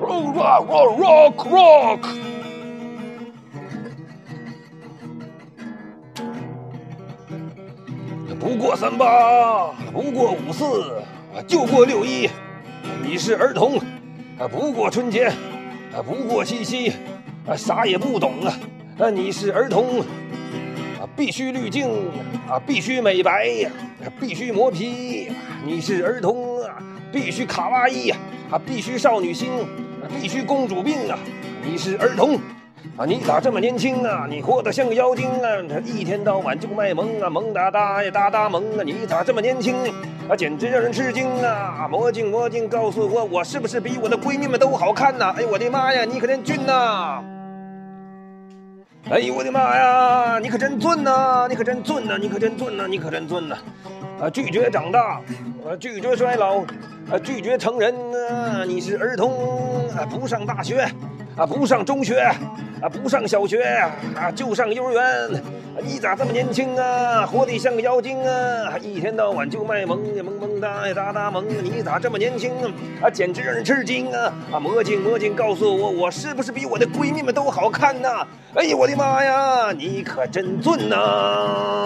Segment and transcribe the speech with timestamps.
[0.00, 2.02] rock rock rock rock，
[8.38, 10.98] 不过三八，不过五四，
[11.34, 12.28] 啊，就过六一。
[13.02, 13.78] 你是儿童，
[14.38, 15.26] 啊，不过春节，
[15.92, 16.92] 啊，不过七夕，
[17.46, 18.52] 啊，啥也不懂啊。
[18.96, 21.88] 那，你是儿童，啊，必须滤镜，
[22.48, 25.30] 啊，必须美白啊，必须磨皮。
[25.64, 26.82] 你是儿童啊。
[27.12, 28.16] 必须卡哇伊呀，
[28.50, 29.50] 啊，必须少女心，
[30.20, 31.18] 必须公主病啊。
[31.64, 32.38] 你是儿童。
[32.96, 34.26] 啊，你咋这么年轻啊？
[34.28, 35.48] 你活得像个妖精啊！
[35.84, 38.82] 一天到晚就卖萌啊，萌哒哒呀，哒哒萌啊！
[38.84, 39.74] 你咋这么年轻
[40.28, 40.36] 啊？
[40.36, 41.88] 简直让人吃惊啊！
[41.90, 45.34] 魔镜魔镜，告诉我，我是不是比我的闺蜜们都好看呐？
[45.36, 47.22] 哎呦我的妈呀，你可真俊呐！
[49.10, 51.46] 哎呦我的妈呀，你可真俊呐！
[51.48, 52.18] 你可真俊呐！
[52.20, 52.86] 你可真俊呐！
[52.86, 53.56] 你可真俊呐！
[54.20, 55.20] 啊，拒绝长大，
[55.66, 56.58] 啊，拒绝衰老，
[57.10, 57.94] 啊，拒绝成人
[58.30, 58.64] 啊！
[58.66, 60.80] 你是儿童，啊，不上大学，
[61.36, 62.18] 啊，不上中学。
[62.80, 63.62] 啊，不上小学
[64.16, 65.42] 啊，就上幼儿园。
[65.82, 67.26] 你咋这么年轻啊？
[67.26, 68.78] 活得像个妖精啊！
[68.80, 71.44] 一天到晚就卖萌，萌萌哒呀哒哒萌。
[71.62, 72.72] 你咋这么年轻啊？
[73.02, 74.32] 啊，简直让人吃惊啊！
[74.50, 78.26] 啊，魔镜魔镜，告诉我，我是不是比我的闺蜜们都好看呐？
[78.54, 81.79] 哎呀，我的妈呀，你可真俊呐！